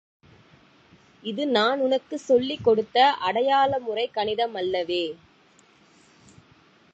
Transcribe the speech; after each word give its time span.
இது 1.23 1.47
நான் 1.47 1.79
உனக்குச் 1.79 2.19
சொல்லிக் 2.19 2.63
கொடுத்த 2.63 3.15
அடையாளமுறைக் 3.21 4.11
கணிதம் 4.11 4.53
அல்லவே. 4.53 5.03